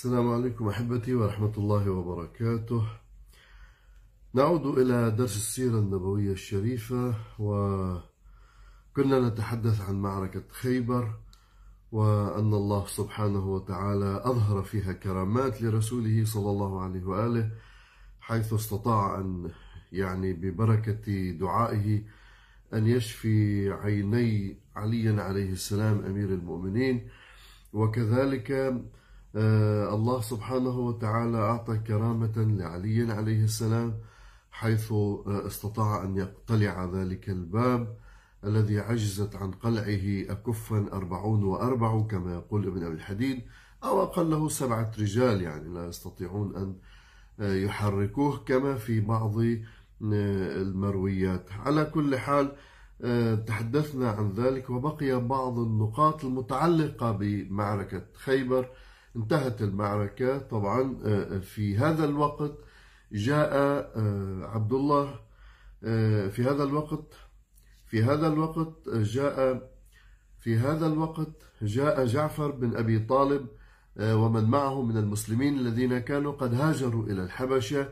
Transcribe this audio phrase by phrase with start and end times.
[0.00, 2.84] السلام عليكم أحبتي ورحمة الله وبركاته.
[4.34, 8.00] نعود إلى درس السيرة النبوية الشريفة وكنا
[9.28, 11.14] نتحدث عن معركة خيبر
[11.92, 17.50] وأن الله سبحانه وتعالى أظهر فيها كرامات لرسوله صلى الله عليه وآله
[18.20, 19.50] حيث استطاع أن
[19.92, 22.02] يعني ببركة دعائه
[22.72, 27.08] أن يشفي عيني علي عليه السلام أمير المؤمنين.
[27.72, 28.80] وكذلك
[29.36, 33.94] الله سبحانه وتعالى أعطى كرامة لعلي عليه السلام
[34.50, 37.96] حيث آه، استطاع أن يقتلع ذلك الباب
[38.44, 43.42] الذي عجزت عن قلعه أكفا أربعون وأربع كما يقول ابن أبي الحديد
[43.84, 46.74] أو أقله سبعة رجال يعني لا يستطيعون أن
[47.40, 49.34] آه، يحركوه كما في بعض
[50.02, 51.52] المرويات.
[51.52, 52.56] على كل حال
[53.46, 58.68] تحدثنا عن ذلك وبقي بعض النقاط المتعلقة بمعركة خيبر
[59.16, 60.38] انتهت المعركة.
[60.38, 62.52] طبعا آه، في هذا الوقت
[63.12, 65.20] جاء آه، عبد الله
[65.84, 67.14] آه، في هذا الوقت
[67.86, 69.70] في هذا الوقت جاء
[70.40, 73.46] في هذا الوقت جاء جعفر بن أبي طالب
[74.00, 77.88] ومن معه من المسلمين الذين كانوا قد هاجروا إلى الحبشة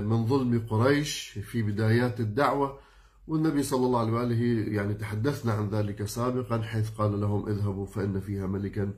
[0.00, 2.78] من ظلم قريش في بدايات الدعوة.
[3.28, 8.20] والنبي صلى الله عليه وآله يعني تحدثنا عن ذلك سابقا حيث قال لهم اذهبوا فإن
[8.20, 8.94] فيها ملكا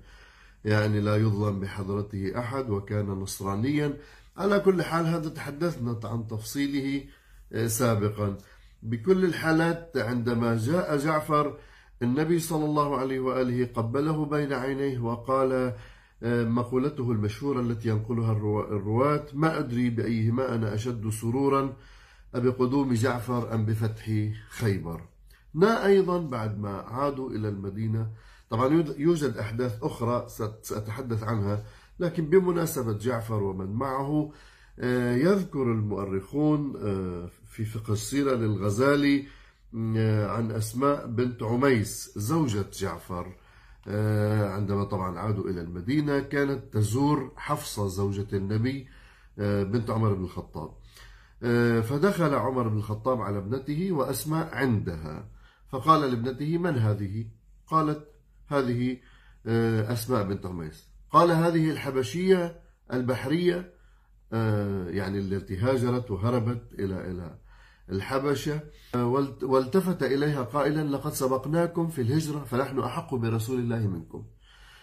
[0.67, 3.97] يعني لا يظلم بحضرته أحد وكان نصرانيا.
[4.37, 7.05] على كل حال هذا تحدثنا عن تفصيله
[7.53, 8.39] آه، سابقا.
[8.83, 11.59] بكل الحالات عندما جاء جعفر
[12.03, 15.75] النبي صلى الله عليه وآله قبله بين عينيه وقال
[16.23, 21.77] آه، مقولته المشهورة التي ينقلها الرواة ما أدري بأيهما أنا أشد سرورا
[22.35, 25.01] بقدوم جعفر أم بفتح خيبر.
[25.55, 28.11] نا أيضا بعد ما عادوا إلى المدينة
[28.51, 30.27] طبعا يوجد أحداث أخرى
[30.63, 31.65] سأتحدث عنها
[32.01, 34.33] لكن بمناسبة جعفر ومن معه
[34.79, 39.27] آه، يذكر المؤرخون آه، في فقه السيرة للغزالي
[39.97, 43.37] آه، عن أسماء بنت عميس زوجة جعفر.
[44.57, 48.89] عندما طبعا عادوا إلى المدينة كانت تزور حفصة زوجة النبي
[49.39, 50.71] بنت عمر بن الخطاب.
[51.83, 55.29] فدخل عمر بن الخطاب على ابنته وأسماء عندها.
[55.69, 57.27] فقال لابنته من هذه؟
[57.67, 58.16] قالت
[58.49, 58.99] هذه
[59.47, 62.61] آه، أسماء بنت عميس قال هذه الحبشية
[62.93, 63.77] البحرية
[64.33, 67.39] آه، يعني التي هاجرت وهربت إلى إلى
[67.91, 68.61] الحبشة.
[68.95, 69.07] آه،
[69.43, 74.27] والتفت إليها قائلا لقد سبقناكم في الهجرة فنحن أحق برسول الله منكم.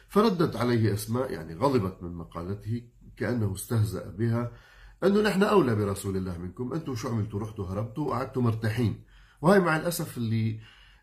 [0.09, 2.81] فردت عليه أسماء يعني غضبت من مقالته
[3.18, 4.51] كأنه استهزأ بها.
[5.03, 9.03] أنه نحن أولى برسول الله منكم أنتم شو عملتوا رحتوا هربتوا وقعدتوا مرتاحين.
[9.41, 10.59] وهي مع الأسف اللي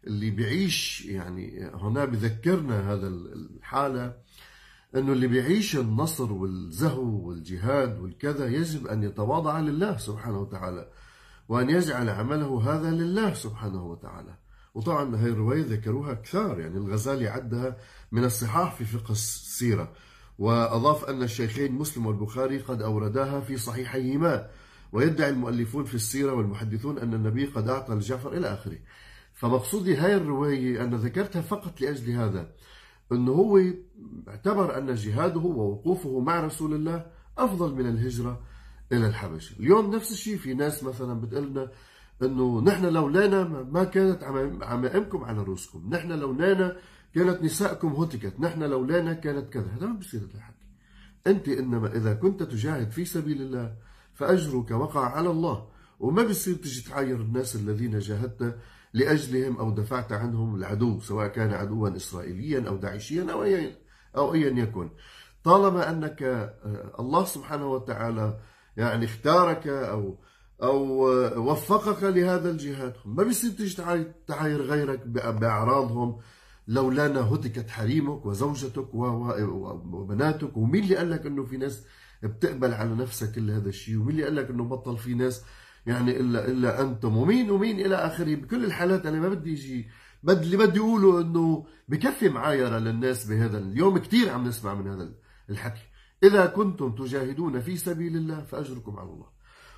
[0.06, 4.15] اللي بيعيش يعني هنا بذكرنا هذا الحالة
[4.97, 10.89] أنه اللي بيعيش النصر والزهو والجهاد والكذا يجب أن يتواضع لله سبحانه وتعالى
[11.50, 14.34] وأن يجعل عمله هذا لله سبحانه وتعالى.
[14.75, 17.77] وطبعا هاي الرواية ذكروها كثار يعني الغزالي عدها
[18.12, 19.93] من الصحاح في فقه السيرة.
[20.39, 24.49] وأضاف أن الشيخين مسلم والبخاري قد أورداها في صحيحيهما.
[24.93, 28.78] ويدعي المؤلفون في السيرة والمحدثون أن النبي قد أعطى لجعفر إلى آخره.
[29.41, 32.53] فمقصودي هاي الرواية أنا ذكرتها فقط لأجل هذا
[33.12, 33.61] أنه هو
[34.28, 37.06] اعتبر أن جهاده ووقوفه مع رسول الله
[37.39, 38.41] أفضل من الهجرة
[38.93, 39.61] إلى الحبشة.
[39.61, 41.71] اليوم نفس الشيء في ناس مثلا بتقلنا
[42.23, 44.25] أنه نحن لولانا ما كانت
[44.62, 46.77] عمائمكم على رؤوسكم نحن لولانا
[47.15, 50.67] كانت نسائكم هتكت نحن لولانا كانت كذا هذا ما بصير الحكي
[51.27, 53.77] أنت إنما إذا كنت تجاهد في سبيل الله
[54.15, 55.69] فأجرك وقع على الله
[56.01, 58.59] وما بصير تجي تعاير الناس الذين جاهدت
[58.93, 63.77] لأجلهم أو دفعت عنهم العدو سواء كان عدوا إسرائيليا أو داعشيا أو أيا
[64.17, 64.91] أو أيا يكن.
[65.45, 68.39] طالما أنك آه، الله سبحانه وتعالى
[68.77, 70.19] يعني اختارك أو
[70.62, 71.09] أو
[71.51, 73.77] وفقك لهذا الجهاد ما بيصير تيجي
[74.27, 76.19] تعاير غيرك بأعراضهم.
[76.69, 81.84] لولانا هتكت حريمك وزوجتك وبناتك ومين اللي قال لك إنه في ناس
[82.22, 85.42] بتقبل على نفسها كل هذا الشيء؟ ومين اللي قال لك إنه بطل في ناس
[85.86, 87.16] يعني إلا إلا أنتم.
[87.16, 89.88] ومين ومين إلى آخره؟ بكل الحالات أنا ما بدي أجي
[90.22, 95.12] بد اللي بدي اقوله إنه بكفي معايرة للناس بهذا اليوم كثير عم نسمع من هذا
[95.50, 95.82] الحكي.
[96.22, 99.27] إذا كنتم تجاهدون في سبيل الله فأجركم على الله.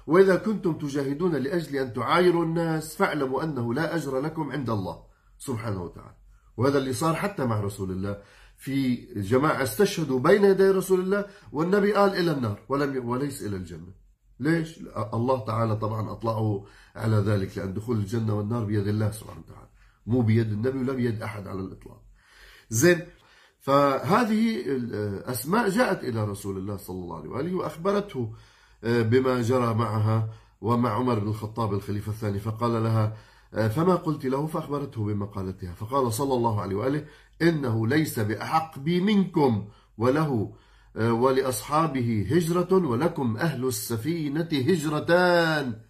[0.06, 5.02] وإذا كنتم تجاهدون لأجل أن تعايروا الناس فاعلموا أنه لا أجر لكم عند الله
[5.38, 6.16] سبحانه وتعالى.
[6.56, 8.22] وهذا اللي صار حتى مع رسول الله.
[8.56, 14.01] في جماعة استشهدوا بين يدي رسول الله والنبي قال إلى النار ولم وليس إلى الجنة.
[14.42, 14.78] ليش؟
[15.14, 16.64] الله تعالى طبعا أطلعه
[16.96, 19.68] على ذلك لأن دخول الجنة والنار بيد الله سبحانه وتعالى.
[20.06, 22.02] مو بيد النبي ولا بيد أحد على الإطلاق.
[22.70, 23.00] زين
[23.60, 28.32] فهذه الأسماء جاءت إلى رسول الله صلى الله عليه وآله وأخبرته
[28.82, 30.28] بما جرى معها
[30.60, 33.16] ومع عمر بن الخطاب الخليفة الثاني فقال لها
[33.52, 35.74] فما قلت له؟ فأخبرته بمقالتها.
[35.74, 37.04] فقال صلى الله عليه وآله
[37.42, 39.68] إنه ليس بأحق بي منكم
[39.98, 40.52] وله
[40.96, 45.80] ولأصحابه هجرة ولكم أهل السفينة هجرتان.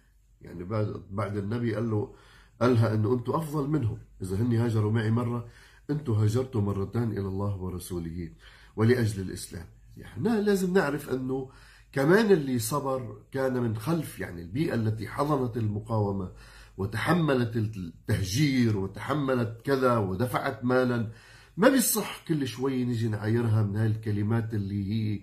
[0.41, 2.13] يعني بعد بعد النبي قال له
[2.61, 3.97] قالها أنه أنتم أفضل منهم.
[4.21, 5.47] إذا هني هاجروا معي مرة
[5.89, 8.29] أنتم هاجرتوا مرتان إلى الله ورسوله
[8.75, 9.65] ولأجل الإسلام.
[9.97, 11.49] يعني لازم نعرف أنه
[11.91, 16.31] كمان اللي صبر كان من خلف يعني البيئة التي حضنت المقاومة
[16.77, 21.11] وتحملت التهجير وتحملت كذا ودفعت مالا
[21.57, 25.21] ما بيصح كل شوي نجي نعايرها من هاي الكلمات اللي هي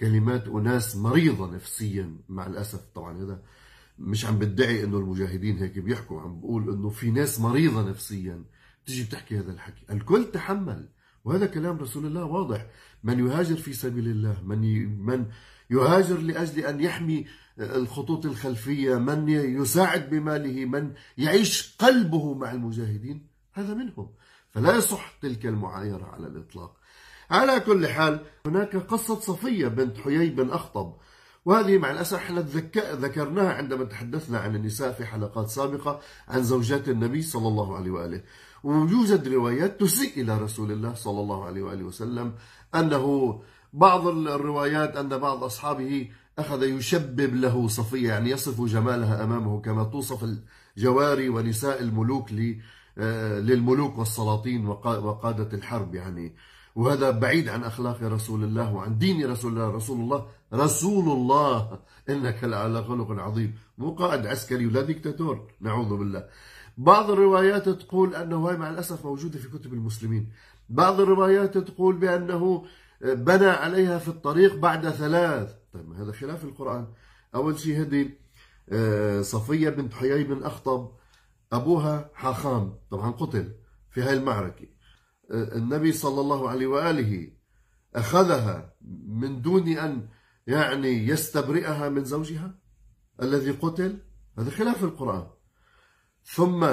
[0.00, 3.42] كلمات أناس مريضة نفسيا مع الأسف طبعا هذا
[4.00, 8.44] مش عم بدعي إنه المجاهدين هيك بيحكوا عم بقول إنه في ناس مريضة نفسيا.
[8.86, 9.82] تجي بتحكي هذا الحكي.
[9.90, 10.88] الكل تحمل
[11.24, 12.66] وهذا كلام رسول الله واضح.
[13.04, 14.60] من يهاجر في سبيل الله من
[15.06, 15.26] من
[15.70, 17.26] يهاجر لأجل أن يحمي
[17.58, 24.10] الخطوط الخلفية من يساعد بماله من يعيش قلبه مع المجاهدين هذا منهم.
[24.52, 26.76] فلا يصح تلك المعايرة على الإطلاق.
[27.30, 30.94] على كل حال هناك قصة صفية بنت حيي بن أخطب
[31.44, 32.40] وهذه مع الأسف إحنا
[32.76, 38.22] ذكرناها عندما تحدثنا عن النساء في حلقات سابقة عن زوجات النبي صلى الله عليه وآله.
[38.64, 42.34] ويوجد روايات تسيء إلى رسول الله صلى الله عليه وآله وسلم
[42.74, 43.42] أنه
[43.72, 50.26] بعض الروايات أن بعض أصحابه أخذ يشبب له صفية يعني يصف جمالها أمامه كما توصف
[50.76, 52.56] الجواري ونساء الملوك آه،
[52.96, 56.34] للملوك والسلاطين وقادة الحرب يعني.
[56.76, 61.78] وهذا بعيد عن أخلاق رسول الله وعن دين رسول الله رسول الله رسول الله.
[62.08, 63.54] إنك لعلى خلق عظيم.
[63.78, 65.46] مو قائد عسكري ولا ديكتاتور.
[65.60, 66.24] نعوذ بالله.
[66.78, 70.28] بعض الروايات تقول أنه هاي مع الأسف موجودة في كتب المسلمين.
[70.68, 72.64] بعض الروايات تقول بأنه
[73.02, 75.54] بنى عليها في الطريق بعد ثلاث.
[75.72, 76.86] طيب هذا خلاف القرآن.
[77.34, 78.08] أول شيء هذه
[78.72, 80.90] آه، صفية بنت حيي بن أخطب
[81.52, 83.54] أبوها حاخام طبعا قتل
[83.90, 84.66] في هاي المعركة.
[85.30, 87.32] آه، النبي صلى الله عليه وآله
[87.94, 88.74] أخذها
[89.06, 90.08] من دون أن
[90.46, 92.58] يعني يستبرئها من زوجها
[93.22, 93.98] الذي قتل؟
[94.38, 95.26] هذا خلاف القرآن.
[96.24, 96.68] ثم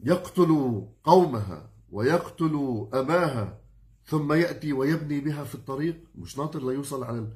[0.00, 3.60] يقتل قومها ويقتل أباها
[4.04, 6.04] ثم يأتي ويبني بها في الطريق.
[6.14, 7.32] مش ناطر ليوصل على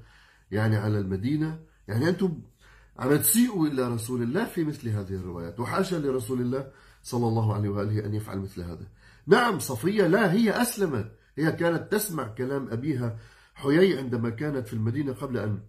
[0.50, 1.64] يعني على المدينة.
[1.88, 2.42] يعني أنتم
[2.98, 6.70] عم تسيئوا إلى رسول الله في مثل هذه الروايات وحاشا لرسول الله
[7.02, 8.86] صلى الله عليه وآله أن يفعل مثل هذا.
[9.26, 13.18] نعم صفية لا هي أسلمت هي كانت تسمع كلام أبيها
[13.54, 15.62] حيي عندما كانت في المدينة قبل أن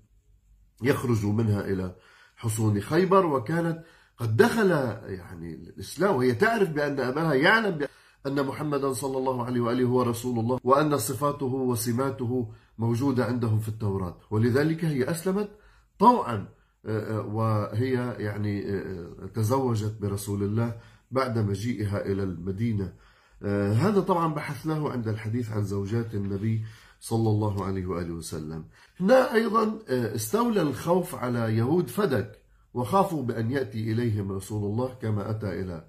[0.84, 1.96] يخرجوا منها إلى
[2.36, 3.84] حصون خيبر وكانت
[4.18, 4.72] قد دخل
[5.06, 6.16] يعني الإسلام.
[6.16, 7.88] وهي تعرف بأن أباها يعلم
[8.28, 13.70] أن محمدا صلى الله عليه وآله هو رسول الله وأن صفاته وسماته موجودة عندهم في
[13.70, 14.18] التوراة.
[14.30, 15.50] ولذلك هي أسلمت
[16.00, 16.48] طوعا
[16.86, 20.78] وهي يعني آه، تزوجت برسول الله
[21.12, 22.94] بعد مجيئها إلى المدينة.
[23.74, 26.66] هذا طبعا بحثناه عند الحديث عن زوجات النبي
[27.00, 28.66] صلى الله عليه وآله وسلم.
[29.00, 32.40] هنا أيضا استولى الخوف على يهود فدك
[32.74, 35.86] وخافوا بأن يأتي إليهم رسول الله كما أتى إلى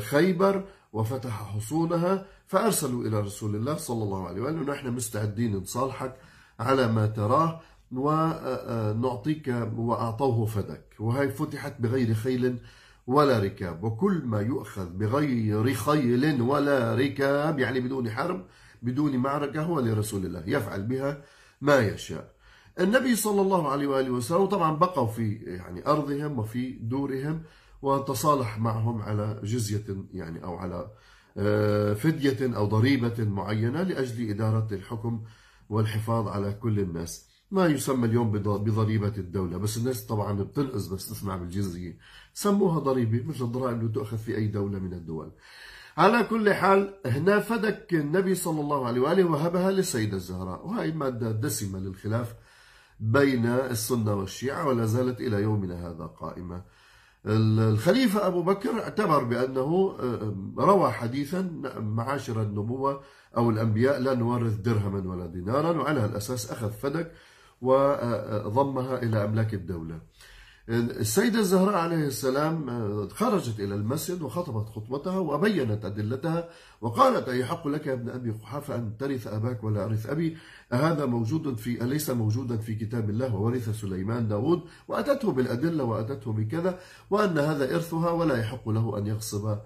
[0.00, 4.72] خيبر وفتح حصونها فأرسلوا إلى رسول الله صلى الله عليه وآله.
[4.72, 6.16] نحن مستعدين نصالحك
[6.60, 7.60] على ما تراه.
[7.92, 12.58] ونعطيك وأعطوه فدك وهي فتحت بغير خيل
[13.06, 13.84] ولا ركاب.
[13.84, 18.46] وكل ما يؤخذ بغير خيل ولا ركاب يعني بدون حرب
[18.82, 20.42] بدون معركة هو لرسول الله.
[20.46, 21.22] يفعل بها
[21.60, 22.32] ما يشاء.
[22.80, 27.42] النبي صلى الله عليه وآله وسلم طبعا بقوا في يعني أرضهم وفي دورهم
[27.82, 30.90] وتصالح معهم على جزية يعني أو على
[31.36, 35.22] آه، فدية أو ضريبة معينة لأجل إدارة الحكم
[35.70, 37.29] والحفاظ على كل الناس.
[37.50, 41.98] ما يسمى اليوم بضريبة الدولة بس الناس طبعا بتنقص بس تسمع بالجزية.
[42.34, 45.32] سموها ضريبة مثل الضرائب اللي تؤخذ في أي دولة من الدول.
[45.96, 51.32] على كل حال هنا فدك النبي صلى الله عليه وآله وهبها للسيدة الزهراء وهي مادة
[51.32, 52.34] دسمة للخلاف
[53.00, 56.62] بين السنة والشيعة ولا زالت إلى يومنا هذا قائمة.
[57.26, 61.42] الخليفة أبو بكر اعتبر بأنه آه، روى حديثا
[61.78, 63.00] معاشر النبوة
[63.36, 67.12] أو الأنبياء لا نورث درهما ولا دينارا وعلى الأساس أخذ فدك
[67.60, 70.00] وضمها إلى أملاك الدولة.
[70.70, 76.48] السيدة الزهراء عليه السلام آه، خرجت إلى المسجد وخطبت خطبتها وبينت أدلتها
[76.80, 80.36] وقالت أيحق لك يا ابن أبي قحافة أن ترث أباك ولا أرث أبي؟
[80.72, 86.78] أهذا موجود في أليس موجودا في كتاب الله وورث سليمان داود؟ وأتته بالأدلة وأتته بكذا
[87.10, 89.58] وأن هذا إرثها ولا يحق له أن يغصب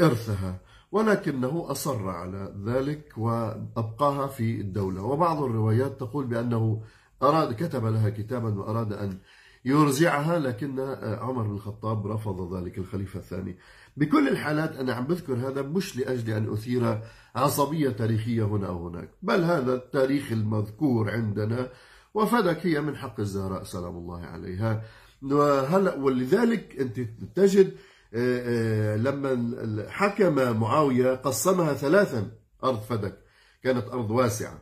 [0.00, 0.60] إرثها
[0.92, 5.02] ولكنه أصر على ذلك وأبقاها في الدولة.
[5.02, 6.82] وبعض الروايات تقول بأنه
[7.22, 9.18] أراد كتب لها كتابا وأراد أن
[9.64, 13.58] يرجعها لكن عمر بن الخطاب رفض ذلك الخليفة الثاني.
[13.96, 17.02] بكل الحالات أنا عم بذكر هذا مش لأجل أن أثير
[17.34, 21.68] عصبية تاريخية هنا أو هناك بل هذا التاريخ المذكور عندنا
[22.14, 24.82] وفدك هي من حق الزهراء سلام الله عليها.
[25.22, 27.00] وهلأ ولذلك أنت
[27.34, 27.72] تجد
[28.14, 32.30] آه، آه، لما حكم معاوية قسمها ثلاثا
[32.64, 33.18] أرض فدك
[33.62, 34.58] كانت أرض واسعة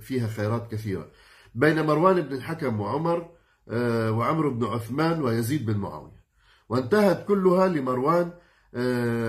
[0.00, 1.10] فيها خيرات كثيرة.
[1.54, 3.30] بين مروان بن الحكم وعمر
[3.68, 6.20] آه، وعمرو بن عثمان ويزيد بن معاوية.
[6.68, 8.32] وانتهت كلها لمروان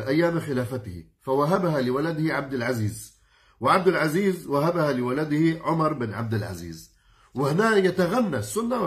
[0.07, 3.21] أيام خلافته فوهبها لولده عبد العزيز.
[3.59, 6.91] وعبد العزيز وهبها لولده عمر بن عبد العزيز.
[7.35, 8.81] وهنا يتغنى السنة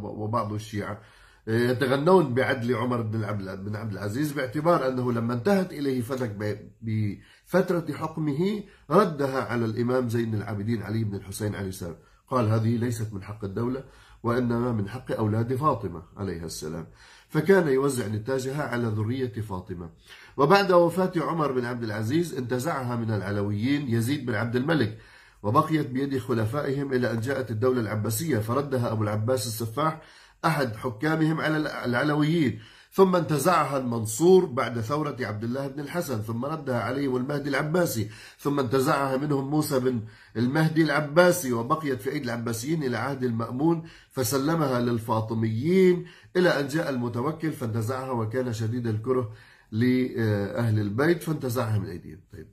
[0.00, 1.00] وبعض الشيعة
[1.46, 3.20] يتغنون بعدل عمر بن
[3.56, 10.34] بن عبد العزيز باعتبار أنه لما انتهت إليه فدك بفترة حكمه ردها على الإمام زين
[10.34, 11.96] العابدين علي بن الحسين عليه السلام.
[12.30, 13.84] قال هذه ليست من حق الدولة
[14.22, 16.86] وإنما من حق أولاد فاطمة عليها السلام.
[17.28, 19.90] فكان يوزع نتاجها على ذرية فاطمة.
[20.36, 24.98] وبعد وفاة عمر بن عبد العزيز انتزعها من العلويين يزيد بن عبد الملك
[25.42, 30.00] وبقيت بيد خلفائهم إلى أن جاءت الدولة العباسية فردها أبو العباس السفاح
[30.44, 32.60] أحد حكامهم على العلويين.
[32.92, 38.60] ثم انتزعها المنصور بعد ثورة عبد الله بن الحسن ثم ردها عليهم المهدي العباسي ثم
[38.60, 40.00] انتزعها منهم موسى بن
[40.36, 46.06] المهدي العباسي وبقيت في أيدي العباسيين إلى عهد المأمون فسلمها للفاطميين
[46.36, 49.32] إلى أن جاء المتوكل فانتزعها وكان شديد الكره
[49.72, 52.20] لأهل البيت فانتزعها من أيديهم.
[52.32, 52.48] طيب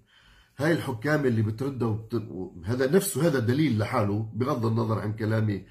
[0.57, 2.23] هاي الحكام اللي بتردوا وبت...
[2.65, 5.65] هذا نفسه هذا دليل لحاله بغض النظر عن كلامي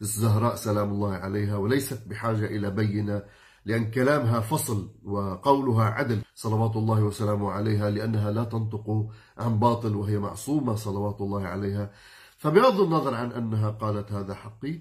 [0.00, 3.22] الزهراء سلام الله عليها وليست بحاجة إلى بينة
[3.64, 6.22] لأن كلامها فصل وقولها عدل.
[6.34, 11.90] صلوات الله وسلامه عليها لأنها لا تنطق عن باطل وهي معصومة صلوات الله عليها.
[12.38, 14.80] فبغض النظر عن أنها قالت هذا حقي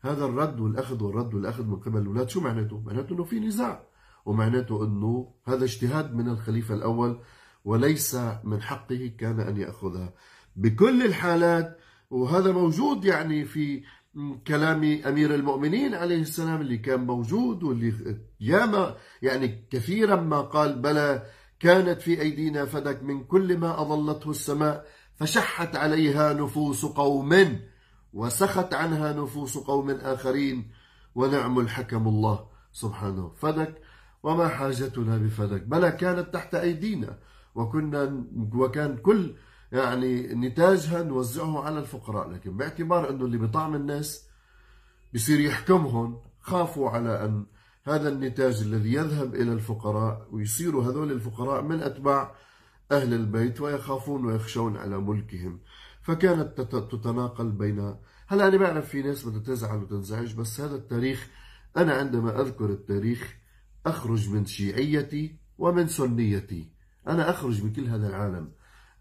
[0.00, 3.86] هذا الرد والأخذ والرد والأخذ من قبل الأولاد شو معناته؟ معناته أنه في نزاع
[4.26, 7.20] ومعناته أنه هذا اجتهاد من الخليفة الأول
[7.64, 8.14] وليس
[8.44, 10.14] من حقه كان أن يأخذها.
[10.56, 11.78] بكل الحالات
[12.10, 13.82] وهذا موجود يعني في
[14.46, 21.26] كلام أمير المؤمنين عليه السلام اللي كان موجود واللي ياما يعني كثيرا ما قال بلى
[21.60, 27.60] كانت في أيدينا فدك من كل ما أظلته السماء فشحت عليها نفوس قوم
[28.12, 30.70] وسخت عنها نفوس قوم آخرين
[31.14, 33.32] ونعم الحكم الله سبحانه.
[33.36, 33.82] فدك
[34.22, 35.62] وما حاجتنا بفدك.
[35.62, 37.18] بلى كانت تحت أيدينا
[37.54, 39.34] وكنا وكان كل
[39.72, 44.26] يعني نتاجها نوزعه على الفقراء لكن باعتبار إنه اللي بطعم الناس
[45.14, 47.46] بصير يحكمهم خافوا على أن
[47.84, 52.34] هذا النتاج الذي يذهب إلى الفقراء ويصيروا هذول الفقراء من أتباع
[52.92, 55.60] أهل البيت ويخافون ويخشون على ملكهم.
[56.02, 57.96] فكانت تتناقل بين
[58.26, 61.28] هلأ أنا بعرف في ناس بدها تزعل وتنزعج بس هذا التاريخ
[61.76, 63.36] أنا عندما أذكر التاريخ
[63.86, 66.72] أخرج من شيعيتي ومن سنيتي.
[67.08, 68.52] أنا أخرج من كل هذا العالم.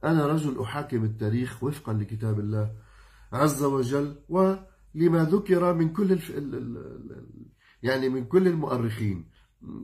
[0.04, 2.72] أنا رجل أحاكم التاريخ وفقا لكتاب الله
[3.34, 6.30] عز وجل ولما ذكر من كل الف...
[7.84, 9.25] يعني من كل المؤرخين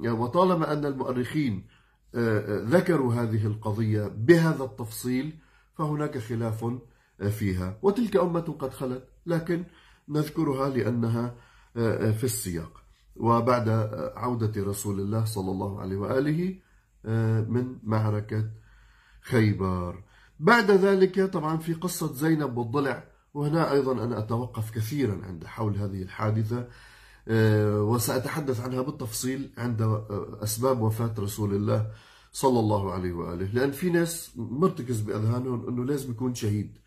[0.06, 1.68] وطالما أن المؤرخين
[2.16, 5.40] آه، آه، ذكروا هذه القضية بهذا التفصيل
[5.74, 6.66] فهناك خلاف
[7.22, 9.64] آه، فيها وتلك أمة قد خلت لكن
[10.10, 11.36] نذكرها لأنها
[12.12, 12.84] في السياق.
[13.16, 13.70] وبعد
[14.16, 16.56] عودة رسول الله صلى الله عليه وآله
[17.50, 18.50] من معركة
[19.22, 20.04] خيبر.
[20.40, 26.02] بعد ذلك طبعا في قصة زينب والضلع وهنا أيضا أنا أتوقف كثيرا عند حول هذه
[26.02, 26.68] الحادثة
[27.28, 31.92] آه، وسأتحدث عنها بالتفصيل عند آه، أسباب وفاة رسول الله
[32.32, 33.46] صلى الله عليه وآله.
[33.46, 36.78] لأن في ناس مرتكز بأذهانهم أنه لازم يكون شهيد.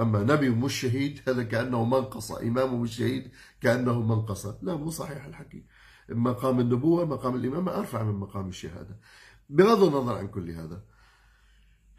[0.00, 2.42] أما نبي مش شهيد هذا كأنه منقصة.
[2.42, 3.30] إمام مش شهيد
[3.60, 4.58] كأنه منقصة.
[4.62, 5.64] لا مو صحيح الحكي.
[6.08, 8.98] مقام النبوة مقام الإمامة أرفع من مقام الشهادة.
[9.50, 10.82] بغض النظر عن كل هذا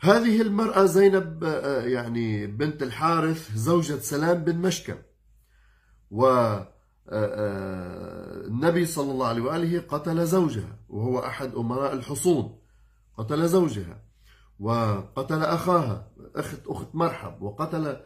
[0.01, 4.95] هذه المرأة زينب آه، يعني بنت الحارث زوجة سلام بن مشكم.
[6.11, 6.67] و آه،
[7.09, 12.59] آه، النبي صلى الله عليه وآله قتل زوجها وهو أحد أمراء الحصون.
[13.17, 14.03] قتل زوجها
[14.59, 17.41] وقتل أخاها أخت أخت مرحب.
[17.41, 17.97] وقتل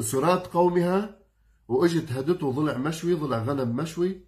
[0.00, 1.18] سرات قومها
[1.68, 4.24] وإجت هدته ضلع مشوي ضلع غنم مشوي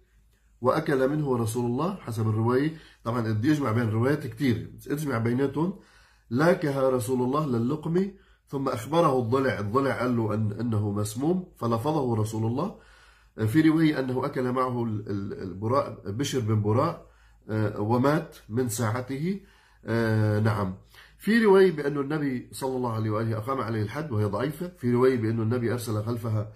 [0.61, 2.77] وأكل منه رسول الله حسب الرواية.
[3.03, 5.79] طبعا بدي يجمع بين الروايات كثير أجمع بيناتهم.
[6.29, 8.11] لاكها رسول الله للقم
[8.47, 12.75] ثم أخبره الضلع الضلع قال له أن أنه مسموم فلفظه رسول الله.
[13.47, 17.07] في رواية أنه أكل معه البراء بشر بن براء
[17.49, 19.39] آه، ومات من ساعته.
[19.85, 20.75] آه، نعم.
[21.17, 24.67] في رواية بأنه النبي صلى الله عليه وآله أقام عليه الحد وهي ضعيفة.
[24.77, 26.51] في رواية بأنه النبي أرسل خلفها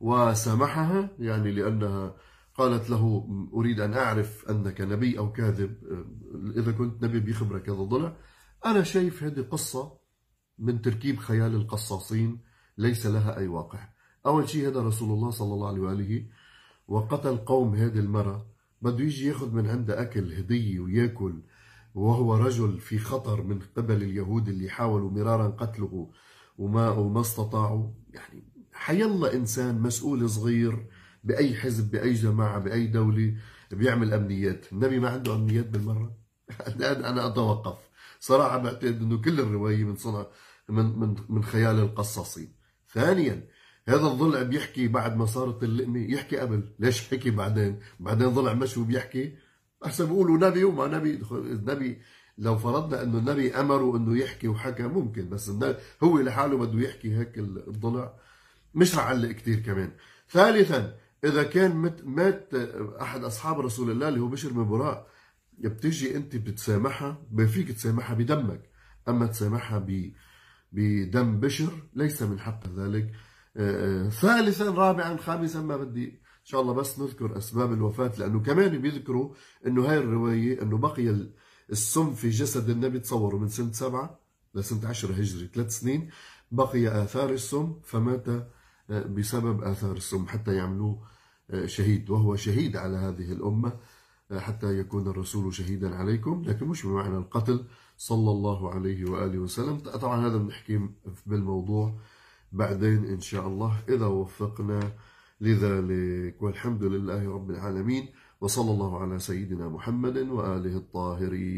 [0.00, 2.14] وسامحها يعني لأنها
[2.54, 5.74] قالت له أريد أن أعرف أنك نبي أو كاذب.
[6.56, 8.16] إذا كنت نبي بيخبرك هذا ضلع.
[8.66, 9.98] أنا شايف هذه قصة
[10.58, 12.38] من تركيب خيال القصاصين
[12.78, 13.88] ليس لها أي واقع.
[14.26, 16.26] أول شيء هذا رسول الله صلى الله عليه وآله
[16.88, 18.46] وقتل قوم هذه المرة
[18.82, 21.42] بده يجي يأخذ من عندها أكل هدية ويأكل
[21.94, 26.10] وهو رجل في خطر من قبل اليهود اللي حاولوا مرارا قتله
[26.58, 27.90] وما وما استطاعوا.
[28.10, 30.86] يعني حيلا إنسان مسؤول صغير
[31.24, 33.36] بأي حزب بأي جماعة بأي دولة
[33.70, 34.72] بيعمل أمنيات.
[34.72, 36.16] النبي ما عنده أمنيات بالمرة؟
[37.10, 37.93] أنا أتوقف.
[38.24, 40.26] صراحة بعتقد أنه كل الرواية من صنع
[40.68, 42.52] من, من, من خيال القصاصين.
[42.92, 43.48] ثانيا
[43.88, 46.74] هذا الضلع بيحكي بعد ما صارت اللقمة يحكي قبل.
[46.78, 49.36] ليش حكي بعدين؟ بعدين ضلع مشي وبيحكي
[49.86, 51.22] أحسن بيقولوا نبي وما نبي.
[51.30, 52.02] النبي
[52.38, 55.52] لو فرضنا إنه النبي امره إنه يحكي وحكى ممكن بس
[56.02, 58.14] هو لحاله بده يحكي هيك الضلع.
[58.74, 59.92] مش رح علق كثير كمان.
[60.30, 62.54] ثالثا إذا كان مات
[63.00, 65.13] أحد أصحاب رسول الله اللي هو بشر بن براء
[65.58, 68.70] بتيجي انت بتسامحها فيك تسامحها بدمك.
[69.08, 70.12] أما تسامحها ب
[70.72, 73.12] بدم بشر ليس من حق ذلك.
[73.56, 76.06] آه، آه، ثالثا رابعا خامسا ما بدي.
[76.08, 79.34] إن شاء الله بس نذكر أسباب الوفاة لأنه كمان بيذكروا
[79.66, 81.28] إنه هاي الرواية إنه بقي
[81.70, 84.20] السم في جسد النبي تصوروا من سنة سبعة
[84.54, 86.10] لسنة عشرة هجري ثلاث سنين.
[86.50, 91.14] بقي آثار السم فمات آه، بسبب آثار السم حتى يعملوه
[91.64, 93.80] شهيد وهو شهيد على هذه الأمة.
[94.32, 97.64] حتى يكون الرسول شهيدا عليكم لكن مش بمعنى القتل
[97.96, 99.78] صلى الله عليه وآله وسلم.
[99.78, 100.88] طبعا هذا بنحكي
[101.26, 101.94] بالموضوع
[102.52, 104.80] بعدين إن شاء الله إذا وفقنا
[105.40, 106.42] لذلك.
[106.42, 108.08] والحمد لله رب العالمين
[108.40, 111.54] وصلى الله على سيدنا محمد وآله الطاهرين.